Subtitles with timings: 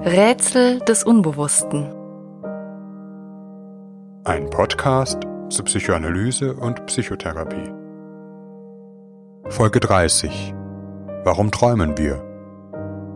[0.00, 1.84] Rätsel des Unbewussten.
[4.24, 7.72] Ein Podcast zur Psychoanalyse und Psychotherapie.
[9.50, 10.52] Folge 30.
[11.22, 12.22] Warum träumen wir?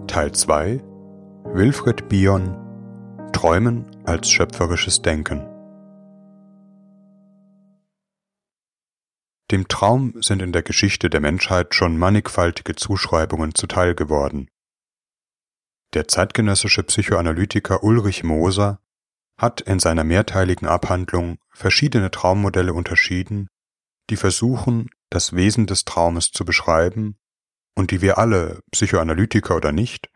[0.07, 0.81] Teil 2.
[1.53, 2.57] Wilfried Bion.
[3.33, 5.49] Träumen als schöpferisches Denken.
[9.51, 14.49] Dem Traum sind in der Geschichte der Menschheit schon mannigfaltige Zuschreibungen zuteil geworden.
[15.95, 18.81] Der zeitgenössische Psychoanalytiker Ulrich Moser
[19.39, 23.49] hat in seiner mehrteiligen Abhandlung verschiedene Traummodelle unterschieden,
[24.11, 27.19] die versuchen, das Wesen des Traumes zu beschreiben
[27.75, 30.11] und die wir alle, Psychoanalytiker oder nicht,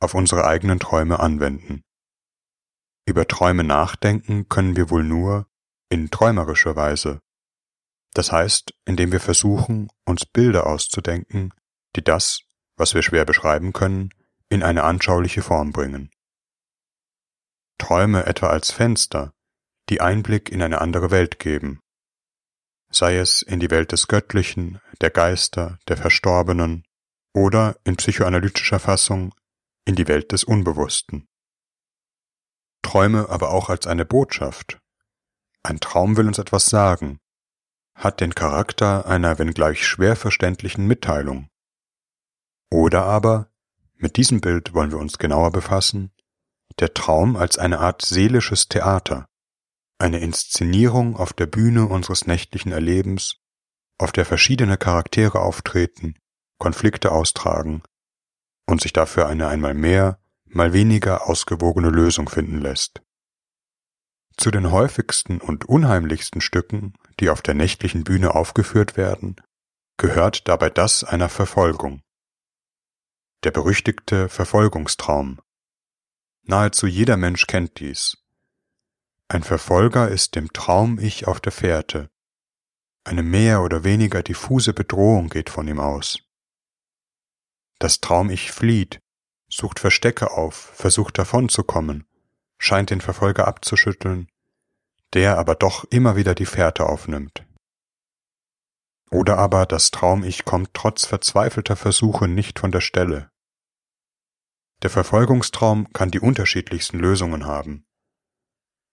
[0.00, 1.82] auf unsere eigenen Träume anwenden.
[3.06, 5.46] Über Träume nachdenken können wir wohl nur
[5.88, 7.20] in träumerischer Weise,
[8.14, 11.52] das heißt, indem wir versuchen, uns Bilder auszudenken,
[11.96, 12.40] die das,
[12.76, 14.10] was wir schwer beschreiben können,
[14.54, 16.10] in eine anschauliche Form bringen.
[17.78, 19.34] Träume etwa als Fenster,
[19.88, 21.80] die Einblick in eine andere Welt geben,
[22.90, 26.84] sei es in die Welt des Göttlichen, der Geister, der Verstorbenen
[27.34, 29.34] oder in psychoanalytischer Fassung
[29.84, 31.26] in die Welt des Unbewussten.
[32.82, 34.78] Träume aber auch als eine Botschaft.
[35.64, 37.18] Ein Traum will uns etwas sagen,
[37.96, 41.48] hat den Charakter einer wenngleich schwer verständlichen Mitteilung.
[42.70, 43.50] Oder aber,
[43.96, 46.12] mit diesem Bild wollen wir uns genauer befassen,
[46.78, 49.28] der Traum als eine Art seelisches Theater,
[49.98, 53.36] eine Inszenierung auf der Bühne unseres nächtlichen Erlebens,
[53.98, 56.16] auf der verschiedene Charaktere auftreten,
[56.58, 57.82] Konflikte austragen
[58.66, 63.02] und sich dafür eine einmal mehr, mal weniger ausgewogene Lösung finden lässt.
[64.36, 69.36] Zu den häufigsten und unheimlichsten Stücken, die auf der nächtlichen Bühne aufgeführt werden,
[69.96, 72.02] gehört dabei das einer Verfolgung.
[73.44, 75.38] Der berüchtigte Verfolgungstraum.
[76.44, 78.16] Nahezu jeder Mensch kennt dies.
[79.28, 82.08] Ein Verfolger ist dem Traum-Ich auf der Fährte.
[83.04, 86.20] Eine mehr oder weniger diffuse Bedrohung geht von ihm aus.
[87.78, 89.00] Das Traum-Ich flieht,
[89.50, 92.06] sucht Verstecke auf, versucht davonzukommen,
[92.56, 94.26] scheint den Verfolger abzuschütteln,
[95.12, 97.46] der aber doch immer wieder die Fährte aufnimmt.
[99.10, 103.33] Oder aber das Traum-Ich kommt trotz verzweifelter Versuche nicht von der Stelle.
[104.84, 107.86] Der Verfolgungstraum kann die unterschiedlichsten Lösungen haben.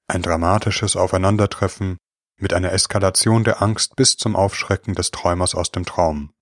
[0.07, 1.97] Ein dramatisches Aufeinandertreffen
[2.37, 6.33] mit einer Eskalation der Angst bis zum Aufschrecken des Träumers aus dem Traum.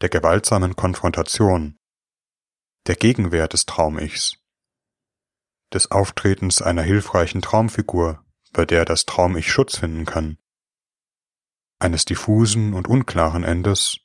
[0.00, 1.76] Der gewaltsamen Konfrontation.
[2.86, 4.38] Der Gegenwehr des Traum-Ichs
[5.74, 10.38] des Auftretens einer hilfreichen Traumfigur, bei der das Traum-Ich Schutz finden kann,
[11.80, 13.98] eines diffusen und unklaren Endes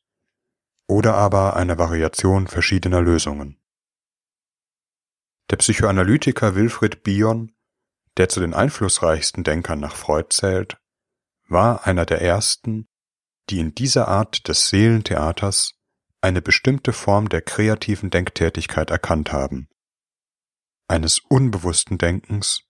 [0.88, 3.63] oder aber einer Variation verschiedener Lösungen.
[5.50, 7.56] Der Psychoanalytiker Wilfried Bion,
[8.18, 10.78] der zu den einflussreichsten Denkern nach Freud zählt,
[11.48, 12.88] war einer der ersten,
[13.50, 15.74] die in dieser Art des Seelentheaters
[16.22, 19.68] eine bestimmte Form der kreativen Denktätigkeit erkannt haben
[20.88, 22.64] eines unbewussten Denkens,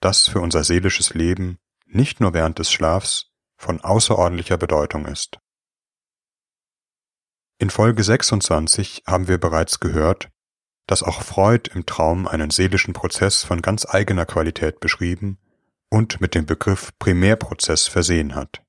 [0.00, 5.38] das für unser seelisches Leben nicht nur während des Schlafs von außerordentlicher Bedeutung ist.
[7.58, 10.30] In Folge 26 haben wir bereits gehört,
[10.86, 15.38] dass auch Freud im Traum einen seelischen Prozess von ganz eigener Qualität beschrieben
[15.88, 18.62] und mit dem Begriff Primärprozess versehen hat.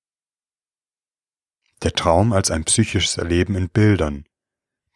[1.83, 4.25] Der Traum als ein psychisches Erleben in Bildern,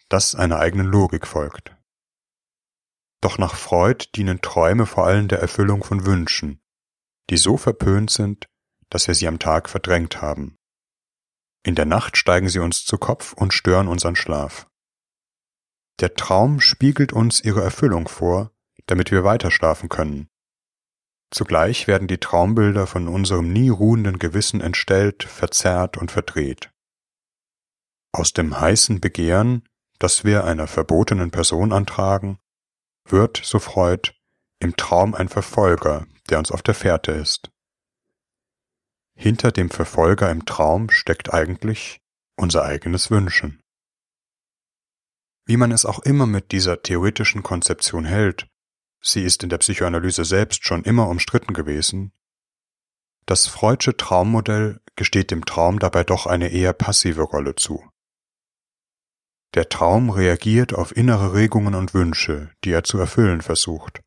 [0.09, 1.75] das einer eigenen Logik folgt.
[3.21, 6.59] Doch nach Freud dienen Träume vor allem der Erfüllung von Wünschen,
[7.29, 8.47] die so verpönt sind,
[8.89, 10.57] dass wir sie am Tag verdrängt haben.
[11.63, 14.67] In der Nacht steigen sie uns zu Kopf und stören unseren Schlaf.
[16.01, 18.51] Der Traum spiegelt uns ihre Erfüllung vor,
[18.87, 20.29] damit wir weiter schlafen können.
[21.29, 26.71] Zugleich werden die Traumbilder von unserem nie ruhenden Gewissen entstellt, verzerrt und verdreht.
[28.11, 29.63] Aus dem heißen Begehren,
[29.99, 32.39] das wir einer verbotenen Person antragen,
[33.05, 34.11] wird, so Freud,
[34.59, 37.51] im Traum ein Verfolger, der uns auf der Fährte ist.
[39.15, 42.01] Hinter dem Verfolger im Traum steckt eigentlich
[42.35, 43.60] unser eigenes Wünschen.
[45.45, 48.47] Wie man es auch immer mit dieser theoretischen Konzeption hält,
[49.01, 52.13] sie ist in der Psychoanalyse selbst schon immer umstritten gewesen,
[53.25, 57.87] das Freudsche Traummodell gesteht dem Traum dabei doch eine eher passive Rolle zu.
[59.53, 64.01] Der Traum reagiert auf innere Regungen und Wünsche, die er zu erfüllen versucht.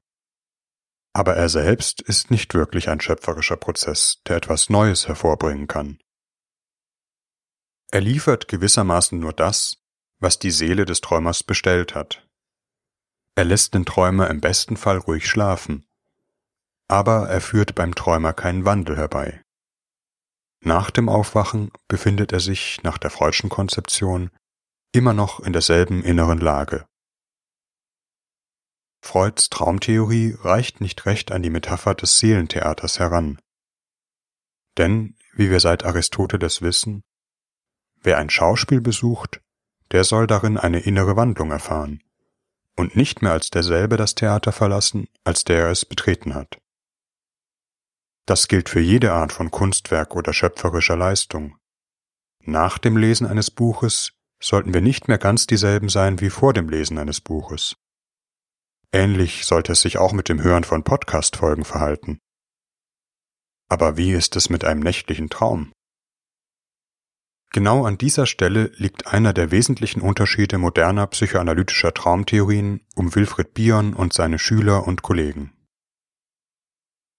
[1.12, 5.98] Aber er selbst ist nicht wirklich ein schöpferischer Prozess, der etwas Neues hervorbringen kann.
[7.90, 9.76] Er liefert gewissermaßen nur das,
[10.20, 12.26] was die Seele des Träumers bestellt hat.
[13.36, 15.86] Er lässt den Träumer im besten Fall ruhig schlafen,
[16.88, 19.42] aber er führt beim Träumer keinen Wandel herbei.
[20.60, 24.30] Nach dem Aufwachen befindet er sich nach der Freudschen Konzeption
[24.92, 26.86] immer noch in derselben inneren Lage.
[29.02, 33.38] Freuds Traumtheorie reicht nicht recht an die Metapher des Seelentheaters heran.
[34.78, 37.02] Denn, wie wir seit Aristoteles wissen,
[38.00, 39.42] wer ein Schauspiel besucht,
[39.94, 42.02] der soll darin eine innere Wandlung erfahren
[42.74, 46.60] und nicht mehr als derselbe das Theater verlassen, als der er es betreten hat.
[48.26, 51.58] Das gilt für jede Art von Kunstwerk oder schöpferischer Leistung.
[52.40, 56.68] Nach dem Lesen eines Buches sollten wir nicht mehr ganz dieselben sein wie vor dem
[56.68, 57.76] Lesen eines Buches.
[58.90, 62.18] Ähnlich sollte es sich auch mit dem Hören von Podcast-Folgen verhalten.
[63.68, 65.70] Aber wie ist es mit einem nächtlichen Traum?
[67.54, 73.94] Genau an dieser Stelle liegt einer der wesentlichen Unterschiede moderner psychoanalytischer Traumtheorien um Wilfried Bion
[73.94, 75.52] und seine Schüler und Kollegen.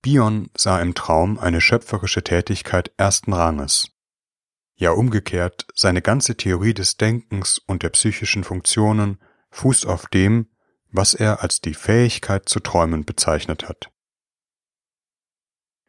[0.02, 3.92] Bion sah im Traum eine schöpferische Tätigkeit ersten Ranges.
[4.76, 9.22] Ja umgekehrt, seine ganze Theorie des Denkens und der psychischen Funktionen
[9.52, 10.50] fußt auf dem,
[10.92, 13.90] was er als die Fähigkeit zu träumen bezeichnet hat.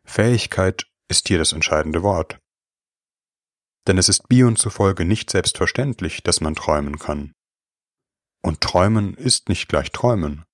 [0.05, 2.39] Fähigkeit ist hier das entscheidende Wort.
[3.87, 7.33] Denn es ist Bion zufolge nicht selbstverständlich, dass man träumen kann.
[8.43, 10.44] Und träumen ist nicht gleich träumen.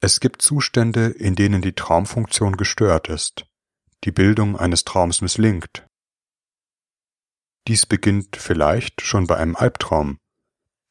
[0.00, 3.46] Es gibt Zustände, in denen die Traumfunktion gestört ist,
[4.04, 5.86] die Bildung eines Traums misslingt.
[7.68, 10.18] Dies beginnt vielleicht schon bei einem Albtraum,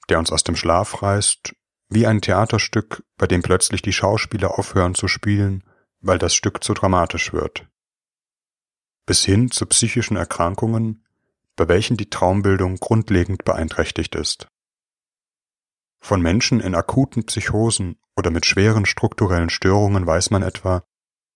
[0.07, 1.53] der uns aus dem Schlaf reißt,
[1.89, 5.63] wie ein Theaterstück, bei dem plötzlich die Schauspieler aufhören zu spielen,
[5.99, 7.67] weil das Stück zu dramatisch wird.
[9.05, 11.05] Bis hin zu psychischen Erkrankungen,
[11.61, 14.47] bei welchen die Traumbildung grundlegend beeinträchtigt ist.
[16.03, 20.83] Von Menschen in akuten Psychosen oder mit schweren strukturellen Störungen weiß man etwa,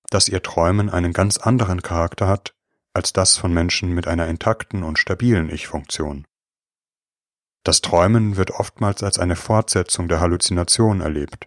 [0.10, 2.56] dass ihr Träumen einen ganz anderen Charakter hat
[2.92, 6.26] als das von Menschen mit einer intakten und stabilen Ich-Funktion.
[7.62, 11.46] Das Träumen wird oftmals als eine Fortsetzung der Halluzination erlebt.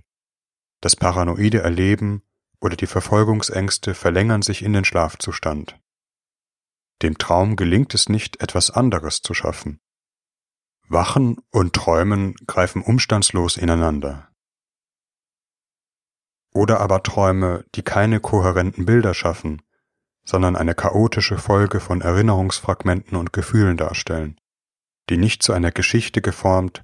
[0.80, 2.22] Das paranoide Erleben
[2.60, 5.80] oder die Verfolgungsängste verlängern sich in den Schlafzustand.
[7.03, 9.81] Dem Traum gelingt es nicht, etwas anderes zu schaffen.
[10.89, 14.29] Wachen und Träumen greifen umstandslos ineinander.
[16.55, 19.62] Oder aber Träume, die keine kohärenten Bilder schaffen,
[20.25, 24.41] sondern eine chaotische Folge von Erinnerungsfragmenten und Gefühlen darstellen,
[25.09, 26.83] die nicht zu einer Geschichte geformt,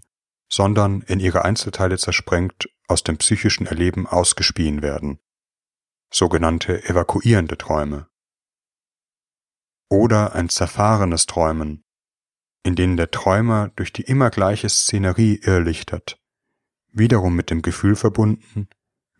[0.48, 5.18] sondern in ihre Einzelteile zersprengt aus dem psychischen Erleben ausgespien werden,
[6.12, 8.06] sogenannte evakuierende Träume.
[9.88, 11.84] Oder ein zerfahrenes Träumen,
[12.62, 16.18] in denen der Träumer durch die immer gleiche Szenerie irrlichtert,
[16.92, 18.68] wiederum mit dem Gefühl verbunden,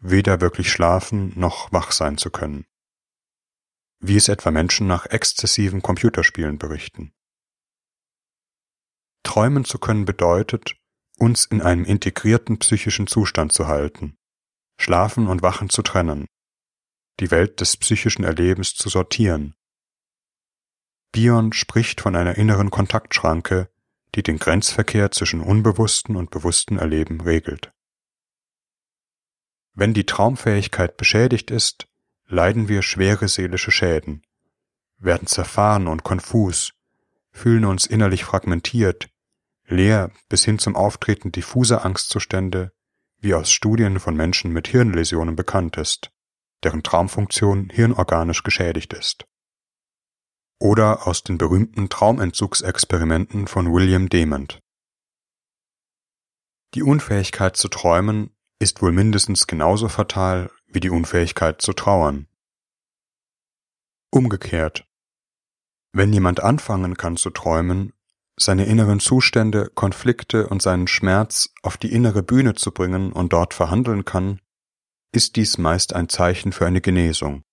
[0.00, 2.66] weder wirklich schlafen noch wach sein zu können.
[4.00, 7.12] Wie es etwa Menschen nach exzessiven Computerspielen berichten.
[9.22, 10.76] Träumen zu können bedeutet,
[11.19, 14.17] uns in einem integrierten psychischen Zustand zu halten,
[14.78, 16.26] Schlafen und Wachen zu trennen,
[17.20, 19.55] die Welt des psychischen Erlebens zu sortieren,
[21.14, 23.70] Bion spricht von einer inneren Kontaktschranke,
[24.16, 27.72] die den Grenzverkehr zwischen unbewussten und bewussten Erleben regelt.
[29.75, 31.86] Wenn die Traumfähigkeit beschädigt ist,
[32.27, 34.22] leiden wir schwere seelische Schäden,
[34.98, 36.72] werden zerfahren und konfus,
[37.31, 39.08] fühlen uns innerlich fragmentiert,
[39.69, 42.72] leer bis hin zum Auftreten diffuser Angstzustände,
[43.20, 46.10] wie aus Studien von Menschen mit Hirnläsionen bekannt ist,
[46.65, 49.29] deren Traumfunktion hirnorganisch geschädigt ist
[50.58, 54.61] oder aus den berühmten Traumentzugsexperimenten von William Dement.
[56.75, 62.27] Die Unfähigkeit zu träumen ist wohl mindestens genauso fatal wie die Unfähigkeit zu trauern.
[64.11, 64.87] Umgekehrt.
[65.93, 67.93] Wenn jemand anfangen kann zu träumen,
[68.37, 73.55] seine inneren Zustände, Konflikte und seinen Schmerz auf die innere Bühne zu bringen und dort
[73.55, 74.41] verhandeln kann,
[75.13, 77.44] ist dies meist ein Zeichen für eine Genesung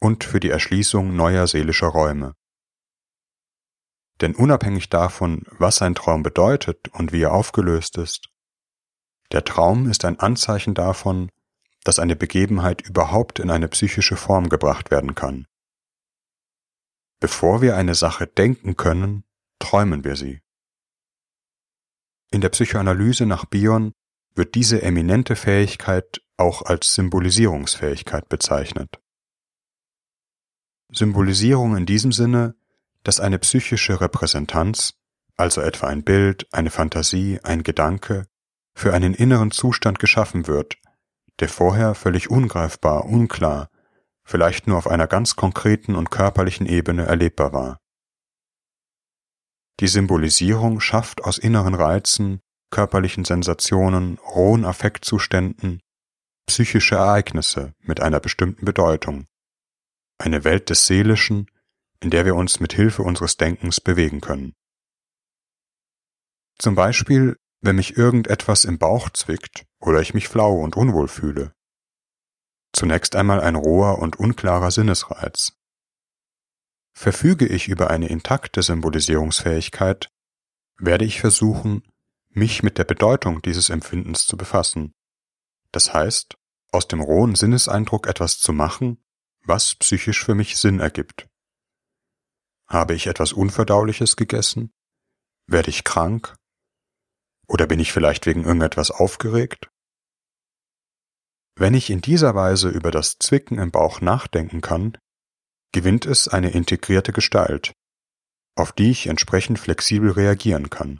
[0.00, 2.34] und für die Erschließung neuer seelischer Räume.
[4.20, 8.28] Denn unabhängig davon, was ein Traum bedeutet und wie er aufgelöst ist,
[9.32, 11.30] der Traum ist ein Anzeichen davon,
[11.84, 15.46] dass eine Begebenheit überhaupt in eine psychische Form gebracht werden kann.
[17.20, 19.24] Bevor wir eine Sache denken können,
[19.58, 20.40] träumen wir sie.
[22.30, 23.92] In der Psychoanalyse nach Bion
[24.34, 29.00] wird diese eminente Fähigkeit auch als Symbolisierungsfähigkeit bezeichnet.
[30.92, 32.54] Symbolisierung in diesem Sinne,
[33.02, 34.94] dass eine psychische Repräsentanz,
[35.36, 38.26] also etwa ein Bild, eine Fantasie, ein Gedanke,
[38.74, 40.76] für einen inneren Zustand geschaffen wird,
[41.40, 43.70] der vorher völlig ungreifbar, unklar,
[44.24, 47.80] vielleicht nur auf einer ganz konkreten und körperlichen Ebene erlebbar war.
[49.80, 52.40] Die Symbolisierung schafft aus inneren Reizen,
[52.70, 55.80] körperlichen Sensationen, rohen Affektzuständen
[56.46, 59.26] psychische Ereignisse mit einer bestimmten Bedeutung,
[60.18, 61.50] eine Welt des Seelischen,
[62.00, 64.54] in der wir uns mit Hilfe unseres Denkens bewegen können.
[66.58, 71.52] Zum Beispiel, wenn mich irgendetwas im Bauch zwickt oder ich mich flau und unwohl fühle.
[72.72, 75.52] Zunächst einmal ein roher und unklarer Sinnesreiz.
[76.92, 80.08] Verfüge ich über eine intakte Symbolisierungsfähigkeit,
[80.78, 81.82] werde ich versuchen,
[82.30, 84.94] mich mit der Bedeutung dieses Empfindens zu befassen.
[85.72, 86.36] Das heißt,
[86.72, 89.02] aus dem rohen Sinneseindruck etwas zu machen,
[89.46, 91.28] was psychisch für mich Sinn ergibt.
[92.68, 94.72] Habe ich etwas Unverdauliches gegessen?
[95.46, 96.36] Werde ich krank?
[97.46, 99.70] Oder bin ich vielleicht wegen irgendetwas aufgeregt?
[101.58, 104.98] Wenn ich in dieser Weise über das Zwicken im Bauch nachdenken kann,
[105.72, 107.72] gewinnt es eine integrierte Gestalt,
[108.56, 110.98] auf die ich entsprechend flexibel reagieren kann.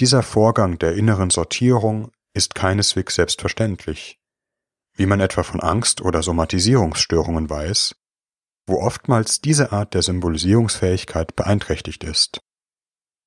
[0.00, 4.19] Dieser Vorgang der inneren Sortierung ist keineswegs selbstverständlich,
[5.00, 7.94] wie man etwa von Angst oder Somatisierungsstörungen weiß,
[8.66, 12.42] wo oftmals diese Art der Symbolisierungsfähigkeit beeinträchtigt ist.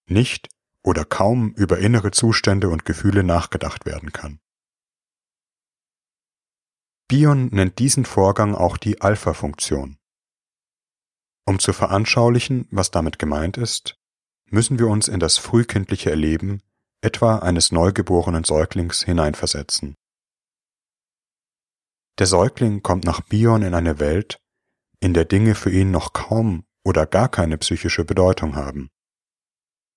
[0.06, 0.50] Nicht
[0.84, 4.39] oder kaum über innere Zustände und Gefühle nachgedacht werden kann.
[7.08, 9.98] Bion nennt diesen Vorgang auch die Alpha-Funktion.
[11.44, 13.96] Um zu veranschaulichen, was damit gemeint ist,
[14.51, 16.62] müssen wir uns in das frühkindliche Erleben
[17.01, 19.96] etwa eines neugeborenen Säuglings hineinversetzen.
[22.20, 24.39] Der Säugling kommt nach Bion in eine Welt,
[25.00, 28.89] in der Dinge für ihn noch kaum oder gar keine psychische Bedeutung haben.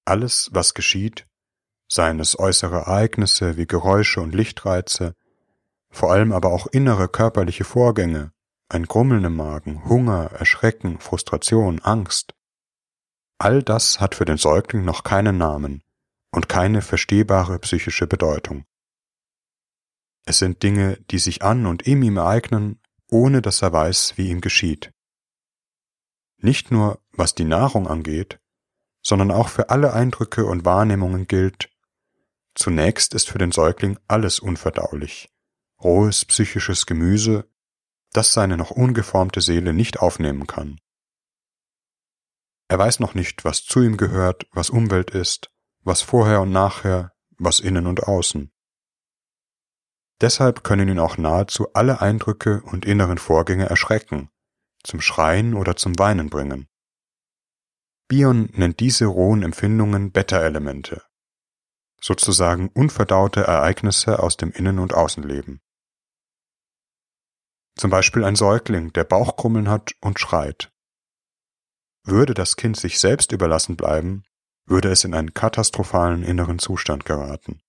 [0.07, 1.27] Alles, was geschieht,
[1.89, 5.15] seien es äußere Ereignisse wie Geräusche und Lichtreize,
[5.91, 8.33] vor allem aber auch innere körperliche Vorgänge,
[8.69, 12.35] ein Grummeln im Magen, Hunger, Erschrecken, Frustration, Angst.
[13.39, 15.83] All das hat für den Säugling noch keinen Namen
[16.33, 18.65] und keine verstehbare psychische Bedeutung.
[20.27, 24.29] Es sind Dinge, die sich an und in ihm ereignen, ohne dass er weiß, wie
[24.29, 24.93] ihm geschieht.
[26.39, 28.41] Nicht nur was die Nahrung angeht,
[29.03, 31.71] sondern auch für alle Eindrücke und Wahrnehmungen gilt,
[32.57, 35.33] zunächst ist für den Säugling alles unverdaulich,
[35.81, 37.49] rohes psychisches Gemüse,
[38.13, 40.81] das seine noch ungeformte Seele nicht aufnehmen kann.
[42.69, 45.53] Er weiß noch nicht, was zu ihm gehört, was Umwelt ist,
[45.85, 48.51] was vorher und nachher, was innen und außen.
[50.21, 54.31] Deshalb können ihn auch nahezu alle Eindrücke und inneren Vorgänge erschrecken,
[54.83, 56.69] zum Schreien oder zum Weinen bringen.
[58.09, 61.03] Bion nennt diese rohen Empfindungen Beta-Elemente,
[62.01, 65.61] sozusagen unverdaute Ereignisse aus dem Innen- und Außenleben.
[67.77, 70.73] Zum Beispiel ein Säugling, der Bauchkrummeln hat und schreit.
[72.05, 74.25] Würde das Kind sich selbst überlassen bleiben,
[74.67, 77.61] würde es in einen katastrophalen inneren Zustand geraten.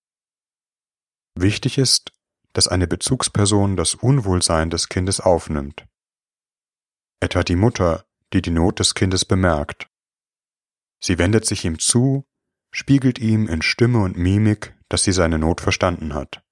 [1.36, 2.14] Wichtig ist,
[2.58, 5.86] dass eine Bezugsperson das Unwohlsein des Kindes aufnimmt.
[7.20, 9.88] Etwa die Mutter, die die Not des Kindes bemerkt
[11.00, 12.26] Sie wendet sich ihm zu,
[12.72, 16.44] spiegelt ihm in Stimme und Mimik, dass sie seine Not verstanden hat.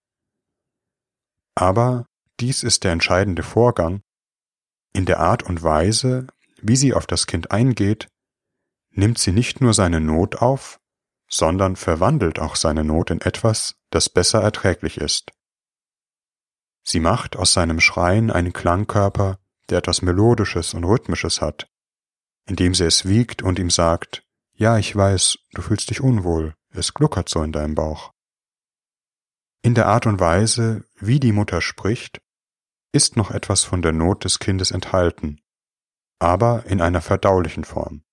[1.56, 2.06] Aber
[2.40, 4.02] dies ist der entscheidende Vorgang,
[4.94, 6.28] in der Art und Weise,
[6.62, 8.08] wie sie auf das Kind eingeht,
[8.92, 10.80] nimmt sie nicht nur seine Not auf,
[11.28, 15.32] sondern verwandelt auch seine Not in etwas, das besser erträglich ist.
[16.88, 19.40] Sie macht aus seinem Schreien einen Klangkörper,
[19.70, 21.68] der etwas Melodisches und Rhythmisches hat,
[22.48, 24.24] indem sie es wiegt und ihm sagt,
[24.54, 28.12] ja, ich weiß, du fühlst dich unwohl, es gluckert so in deinem Bauch.
[29.64, 32.22] In der Art und Weise, wie die Mutter spricht,
[32.92, 35.42] ist noch etwas von der Not des Kindes enthalten,
[36.20, 38.04] aber in einer verdaulichen Form.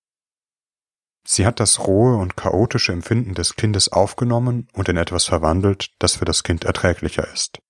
[1.25, 6.17] Sie hat das rohe und chaotische Empfinden des Kindes aufgenommen und in etwas verwandelt, das
[6.17, 7.61] für das Kind erträglicher ist.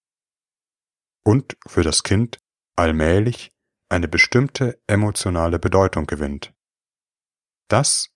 [1.25, 2.39] Und für das Kind
[2.77, 3.53] allmählich
[3.89, 6.53] eine bestimmte emotionale Bedeutung gewinnt.
[7.69, 8.13] Das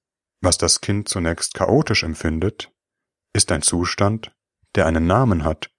[0.46, 2.72] was das Kind zunächst chaotisch empfindet,
[3.32, 4.32] ist ein Zustand,
[4.74, 5.70] der einen Namen hat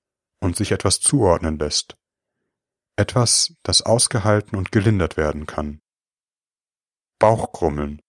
[0.41, 1.96] und sich etwas zuordnen lässt.
[2.98, 5.81] Etwas, das ausgehalten und gelindert werden kann.
[7.19, 8.01] Bauchkrummeln,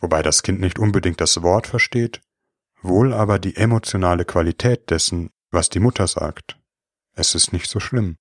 [0.00, 2.20] wobei das Kind nicht unbedingt das Wort versteht,
[2.82, 6.58] wohl aber die emotionale Qualität dessen, was die Mutter sagt.
[7.14, 8.18] Es ist nicht so schlimm.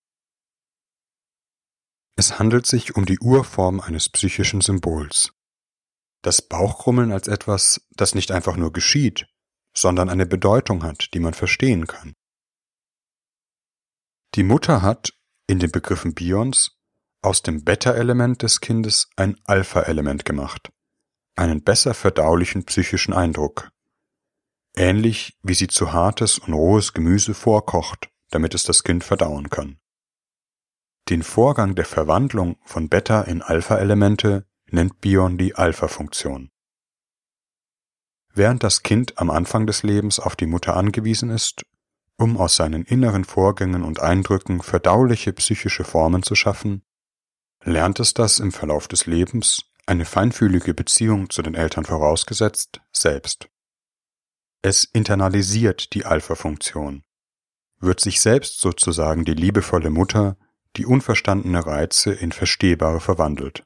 [2.21, 5.33] Es handelt sich um die Urform eines psychischen Symbols.
[6.21, 9.25] Das Bauchkrummeln als etwas, das nicht einfach nur geschieht,
[9.75, 12.13] sondern eine Bedeutung hat, die man verstehen kann.
[14.35, 15.13] Die Mutter hat,
[15.47, 16.77] in den Begriffen Bions,
[17.23, 20.69] aus dem Beta-Element des Kindes ein Alpha-Element gemacht,
[21.35, 23.71] einen besser verdaulichen psychischen Eindruck.
[24.75, 29.79] Ähnlich wie sie zu hartes und rohes Gemüse vorkocht, damit es das Kind verdauen kann.
[31.09, 36.51] Den Vorgang der Verwandlung von Beta in Alpha-Elemente nennt Bion die Alpha-Funktion.
[38.33, 41.65] Während das Kind am Anfang des Lebens auf die Mutter angewiesen ist,
[42.17, 46.83] um aus seinen inneren Vorgängen und Eindrücken verdauliche psychische Formen zu schaffen,
[47.63, 53.49] lernt es das im Verlauf des Lebens, eine feinfühlige Beziehung zu den Eltern vorausgesetzt, selbst.
[54.61, 57.03] Es internalisiert die Alpha-Funktion,
[57.79, 60.37] wird sich selbst sozusagen die liebevolle Mutter,
[60.77, 63.63] die unverstandene Reize in verstehbare verwandelt.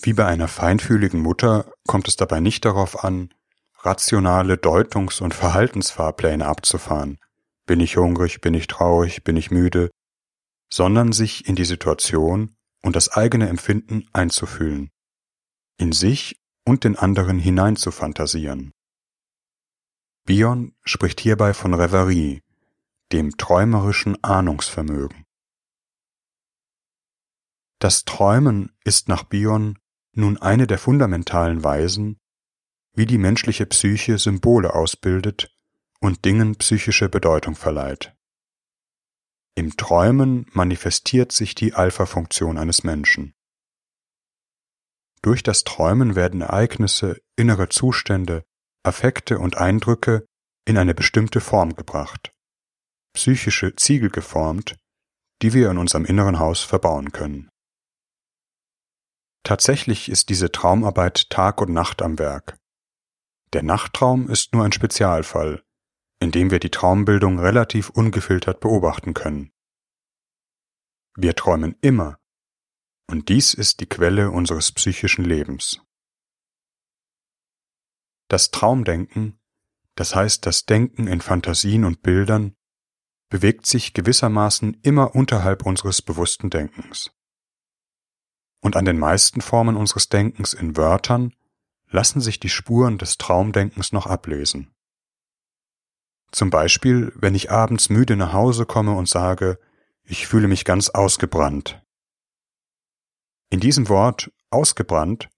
[0.00, 3.34] Wie bei einer feinfühligen Mutter kommt es dabei nicht darauf an,
[3.80, 7.18] rationale Deutungs- und Verhaltensfahrpläne abzufahren.
[7.66, 9.90] Bin ich hungrig, bin ich traurig, bin ich müde,
[10.72, 14.90] sondern sich in die Situation und das eigene Empfinden einzufühlen,
[15.78, 18.72] in sich und den anderen hinein zu fantasieren.
[20.24, 22.42] Bion spricht hierbei von Reverie,
[23.12, 25.24] dem träumerischen Ahnungsvermögen.
[27.80, 29.78] Das Träumen ist nach Bion
[30.12, 32.18] nun eine der fundamentalen Weisen,
[32.94, 35.54] wie die menschliche Psyche Symbole ausbildet
[36.00, 38.14] und Dingen psychische Bedeutung verleiht.
[39.54, 43.34] Im Träumen manifestiert sich die Alpha-Funktion eines Menschen.
[45.22, 48.44] Durch das Träumen werden Ereignisse, innere Zustände,
[48.84, 50.26] Affekte und Eindrücke
[50.64, 52.32] in eine bestimmte Form gebracht,
[53.18, 54.76] psychische Ziegel geformt,
[55.42, 57.50] die wir in unserem inneren Haus verbauen können.
[59.42, 62.56] Tatsächlich ist diese Traumarbeit Tag und Nacht am Werk.
[63.54, 65.64] Der Nachttraum ist nur ein Spezialfall,
[66.20, 69.50] in dem wir die Traumbildung relativ ungefiltert beobachten können.
[71.16, 72.20] Wir träumen immer,
[73.10, 75.80] und dies ist die Quelle unseres psychischen Lebens.
[78.28, 79.40] Das Traumdenken,
[79.96, 82.54] das heißt das Denken in Fantasien und Bildern,
[83.28, 87.10] bewegt sich gewissermaßen immer unterhalb unseres bewussten Denkens.
[88.60, 91.34] Und an den meisten Formen unseres Denkens in Wörtern
[91.90, 94.74] lassen sich die Spuren des Traumdenkens noch ablesen.
[96.30, 99.58] Zum Beispiel, wenn ich abends müde nach Hause komme und sage,
[100.02, 101.82] ich fühle mich ganz ausgebrannt.
[103.50, 105.30] In diesem Wort ausgebrannt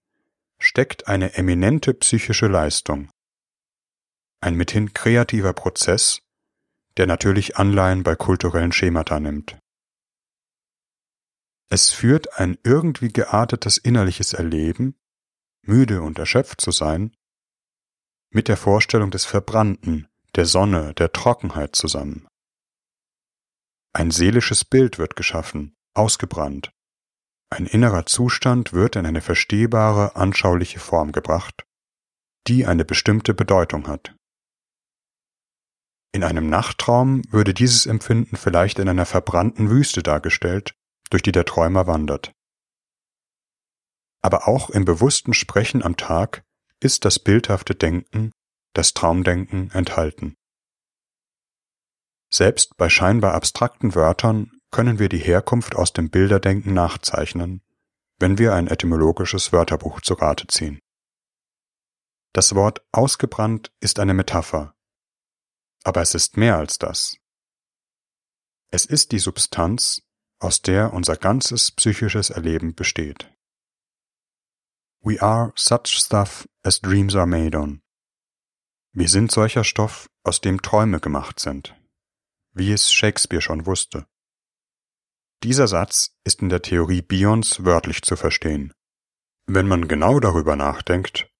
[0.59, 3.09] steckt eine eminente psychische Leistung,
[4.41, 6.21] ein mithin kreativer Prozess,
[6.97, 9.57] der natürlich Anleihen bei kulturellen Schemata nimmt.
[11.69, 14.95] Es führt ein irgendwie geartetes innerliches Erleben,
[15.61, 17.15] müde und erschöpft zu sein,
[18.29, 22.27] mit der Vorstellung des Verbrannten, der Sonne, der Trockenheit zusammen.
[23.93, 26.71] Ein seelisches Bild wird geschaffen, ausgebrannt.
[27.49, 31.65] Ein innerer Zustand wird in eine verstehbare, anschauliche Form gebracht,
[32.47, 34.15] die eine bestimmte Bedeutung hat.
[36.13, 40.75] In einem Nachttraum würde dieses Empfinden vielleicht in einer verbrannten Wüste dargestellt,
[41.09, 42.33] durch die der Träumer wandert.
[44.21, 46.43] Aber auch im bewussten Sprechen am Tag
[46.79, 48.31] ist das bildhafte Denken,
[48.73, 50.35] das Traumdenken enthalten.
[52.33, 57.61] Selbst bei scheinbar abstrakten Wörtern können wir die Herkunft aus dem Bilderdenken nachzeichnen,
[58.19, 60.79] wenn wir ein etymologisches Wörterbuch zu Rate ziehen.
[62.33, 64.73] Das Wort ausgebrannt ist eine Metapher,
[65.83, 67.17] aber es ist mehr als das.
[68.71, 70.01] Es ist die Substanz,
[70.39, 73.31] aus der unser ganzes psychisches Erleben besteht.
[75.03, 77.81] We are such stuff as dreams are made on.
[78.93, 81.75] Wir sind solcher Stoff, aus dem Träume gemacht sind
[82.53, 84.05] wie es Shakespeare schon wusste.
[85.43, 88.73] Dieser Satz ist in der Theorie Bions wörtlich zu verstehen.
[89.47, 91.30] Wenn man genau darüber nachdenkt,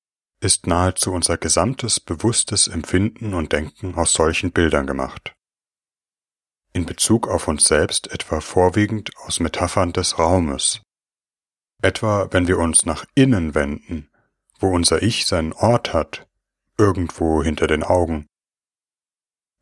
[0.41, 5.36] ist nahezu unser gesamtes bewusstes Empfinden und Denken aus solchen Bildern gemacht.
[6.73, 10.82] In Bezug auf uns selbst etwa vorwiegend aus Metaphern des Raumes.
[11.82, 14.10] Etwa wenn wir uns nach innen wenden,
[14.60, 16.27] wo unser Ich seinen Ort hat,
[16.77, 18.27] irgendwo hinter den Augen,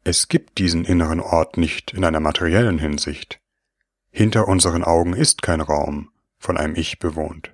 [0.03, 3.41] es gibt diesen inneren Ort nicht in einer materiellen Hinsicht.
[4.11, 7.53] Hinter unseren Augen ist kein Raum, von einem Ich bewohnt.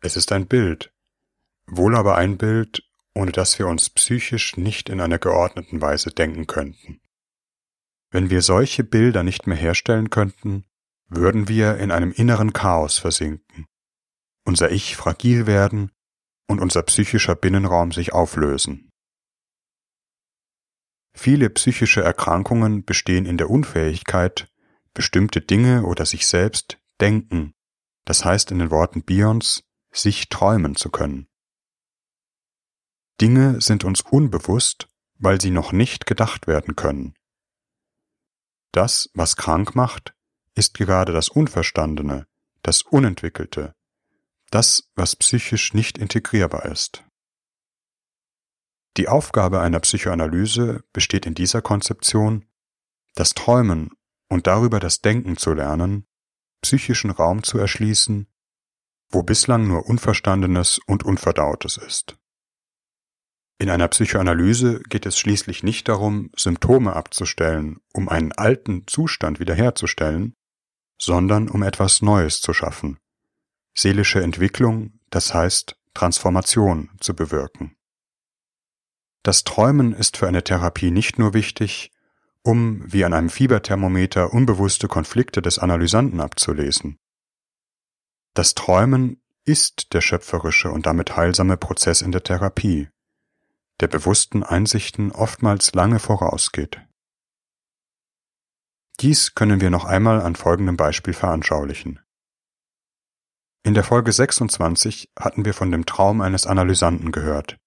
[0.00, 0.92] Es ist ein Bild,
[1.68, 2.82] wohl aber ein Bild,
[3.14, 7.00] ohne das wir uns psychisch nicht in einer geordneten Weise denken könnten.
[8.10, 10.64] Wenn wir solche Bilder nicht mehr herstellen könnten,
[11.08, 13.66] würden wir in einem inneren Chaos versinken,
[14.44, 15.90] unser Ich fragil werden
[16.46, 18.90] und unser psychischer Binnenraum sich auflösen.
[21.14, 24.48] Viele psychische Erkrankungen bestehen in der Unfähigkeit,
[24.94, 27.54] bestimmte Dinge oder sich selbst denken,
[28.04, 31.28] das heißt in den Worten Bions, sich träumen zu können.
[33.20, 37.14] Dinge sind uns unbewusst, weil sie noch nicht gedacht werden können.
[38.72, 40.14] Das, was krank macht,
[40.54, 42.26] ist gerade das Unverstandene,
[42.62, 43.74] das Unentwickelte,
[44.50, 47.04] das, was psychisch nicht integrierbar ist.
[48.96, 52.44] Die Aufgabe einer Psychoanalyse besteht in dieser Konzeption,
[53.14, 53.90] das Träumen
[54.28, 56.06] und darüber das Denken zu lernen,
[56.62, 58.26] psychischen Raum zu erschließen,
[59.10, 62.16] wo bislang nur Unverstandenes und Unverdautes ist.
[63.60, 70.34] In einer Psychoanalyse geht es schließlich nicht darum, Symptome abzustellen, um einen alten Zustand wiederherzustellen,
[71.00, 72.98] sondern um etwas Neues zu schaffen,
[73.74, 77.76] seelische Entwicklung, das heißt Transformation zu bewirken.
[79.24, 81.90] Das Träumen ist für eine Therapie nicht nur wichtig,
[82.42, 86.98] um wie an einem Fieberthermometer unbewusste Konflikte des Analysanten abzulesen.
[88.34, 92.88] Das Träumen ist der schöpferische und damit heilsame Prozess in der Therapie
[93.80, 96.80] der bewussten Einsichten oftmals lange vorausgeht.
[99.00, 102.00] Dies können wir noch einmal an folgendem Beispiel veranschaulichen.
[103.64, 107.58] In der Folge 26 hatten wir von dem Traum eines Analysanten gehört,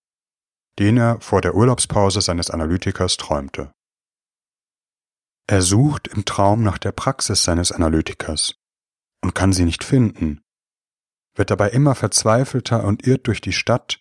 [0.80, 3.72] den er vor der Urlaubspause seines Analytikers träumte.
[5.48, 8.56] Er sucht im Traum nach der Praxis seines Analytikers
[9.22, 10.42] und kann sie nicht finden,
[11.36, 14.01] wird dabei immer verzweifelter und irrt durch die Stadt,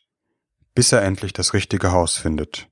[0.81, 2.71] bis er endlich das richtige Haus findet,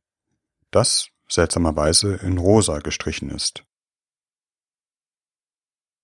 [0.70, 3.66] das seltsamerweise in rosa gestrichen ist.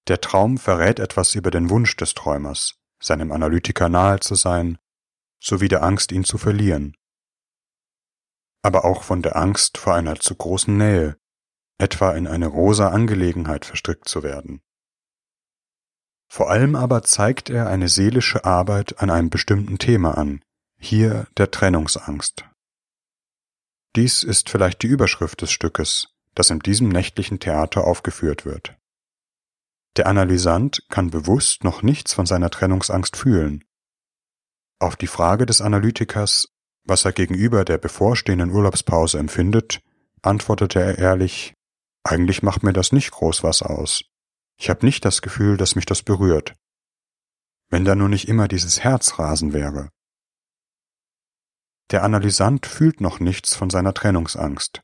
[0.09, 4.77] Der Traum verrät etwas über den Wunsch des Träumers, seinem Analytiker nahe zu sein,
[5.43, 6.95] sowie der Angst, ihn zu verlieren.
[8.61, 11.17] Aber auch von der Angst vor einer zu großen Nähe,
[11.79, 14.61] etwa in eine rosa Angelegenheit verstrickt zu werden.
[16.29, 20.45] Vor allem aber zeigt er eine seelische Arbeit an einem bestimmten Thema an,
[20.85, 22.45] hier der Trennungsangst.
[23.97, 28.77] Dies ist vielleicht die Überschrift des Stückes, das in diesem nächtlichen Theater aufgeführt wird.
[29.97, 33.65] Der Analysant kann bewusst noch nichts von seiner Trennungsangst fühlen.
[34.81, 36.49] Auf die Frage des Analytikers,
[36.85, 39.81] was er gegenüber der bevorstehenden Urlaubspause empfindet,
[40.23, 41.55] antwortete er ehrlich,
[42.03, 44.05] eigentlich macht mir das nicht groß was aus.
[44.59, 46.55] Ich habe nicht das Gefühl, dass mich das berührt.
[47.71, 49.89] Wenn da nur nicht immer dieses Herzrasen wäre.
[51.91, 54.83] Der Analysant fühlt noch nichts von seiner Trennungsangst.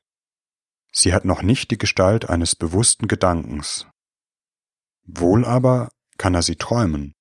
[0.92, 3.86] Sie hat noch nicht die Gestalt eines bewussten Gedankens.
[5.04, 7.14] Wohl aber kann er sie träumen.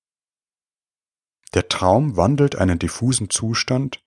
[1.54, 4.02] Der Traum wandelt einen diffusen Zustand,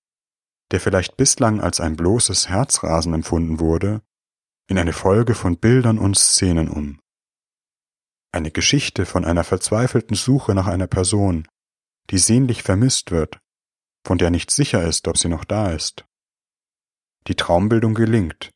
[0.71, 4.01] der vielleicht bislang als ein bloßes Herzrasen empfunden wurde,
[4.67, 7.01] in eine Folge von Bildern und Szenen um.
[8.31, 11.47] Eine Geschichte von einer verzweifelten Suche nach einer Person,
[12.09, 13.42] die sehnlich vermisst wird
[14.06, 16.06] von der nicht sicher ist, ob sie noch da ist.
[17.28, 18.52] Die Traumbildung gelingt.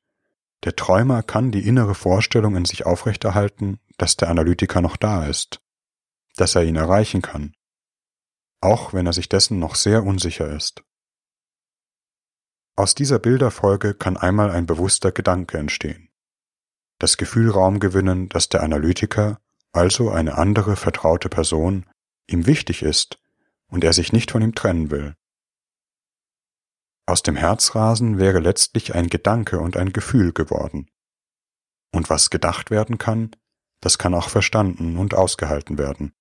[0.63, 5.61] Der Träumer kann die innere Vorstellung in sich aufrechterhalten, dass der Analytiker noch da ist,
[6.35, 7.53] dass er ihn erreichen kann,
[8.61, 10.83] auch wenn er sich dessen noch sehr unsicher ist.
[12.75, 16.09] Aus dieser Bilderfolge kann einmal ein bewusster Gedanke entstehen.
[16.99, 19.39] Das Gefühl Raum gewinnen, dass der Analytiker,
[19.71, 21.85] also eine andere vertraute Person,
[22.27, 23.19] ihm wichtig ist
[23.67, 25.15] und er sich nicht von ihm trennen will.
[27.07, 30.91] Aus dem Herzrasen wäre letztlich ein Gedanke und ein Gefühl geworden.
[31.93, 33.31] Und was gedacht werden kann,
[33.79, 36.13] das kann auch verstanden und ausgehalten werden.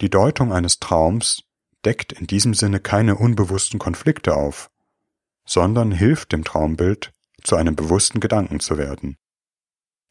[0.00, 1.42] Die Deutung eines Traums
[1.84, 4.70] deckt in diesem Sinne keine unbewussten Konflikte auf,
[5.44, 9.18] sondern hilft dem Traumbild, zu einem bewussten Gedanken zu werden.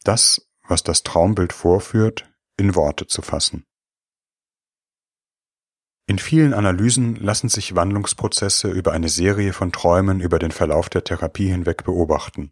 [0.04, 3.66] Das, was das Traumbild vorführt, in Worte zu fassen.
[6.08, 11.04] In vielen Analysen lassen sich Wandlungsprozesse über eine Serie von Träumen über den Verlauf der
[11.04, 12.52] Therapie hinweg beobachten.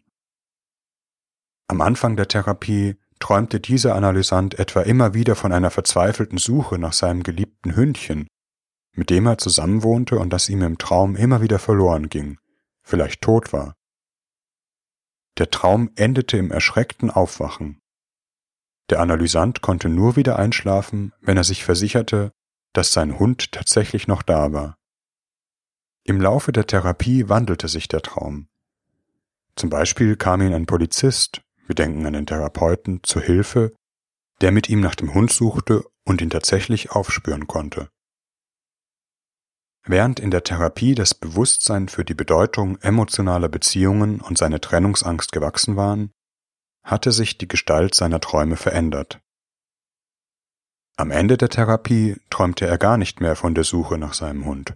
[1.68, 6.92] Am Anfang der Therapie träumte dieser Analysant etwa immer wieder von einer verzweifelten Suche nach
[6.92, 8.26] seinem geliebten Hündchen,
[8.92, 12.38] mit dem er zusammenwohnte und das ihm im Traum immer wieder verloren ging,
[12.82, 13.76] vielleicht tot war.
[15.38, 17.78] Der Traum endete im erschreckten Aufwachen.
[18.90, 22.32] Der Analysant konnte nur wieder einschlafen, wenn er sich versicherte,
[22.72, 24.76] dass sein Hund tatsächlich noch da war.
[26.04, 28.48] Im Laufe der Therapie wandelte sich der Traum.
[29.56, 33.74] Zum Beispiel kam ihm ein Polizist, wir denken an den Therapeuten, zu Hilfe,
[34.40, 37.90] der mit ihm nach dem Hund suchte und ihn tatsächlich aufspüren konnte.
[39.84, 45.76] Während in der Therapie das Bewusstsein für die Bedeutung emotionaler Beziehungen und seine Trennungsangst gewachsen
[45.76, 46.12] waren,
[46.82, 49.20] hatte sich die Gestalt seiner Träume verändert.
[51.00, 54.74] Am Ende der Therapie träumte er gar nicht mehr von der Suche nach seinem Hund.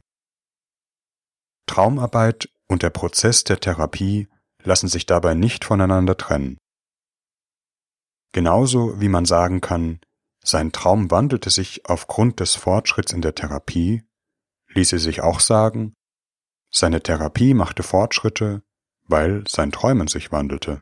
[1.66, 4.28] Traumarbeit und der Prozess der Therapie
[4.62, 6.56] lassen sich dabei nicht voneinander trennen.
[8.32, 10.00] Genauso wie man sagen kann,
[10.42, 14.02] sein Traum wandelte sich aufgrund des Fortschritts in der Therapie,
[14.68, 15.92] ließe sich auch sagen,
[16.70, 18.62] seine Therapie machte Fortschritte,
[19.06, 20.80] weil sein Träumen sich wandelte.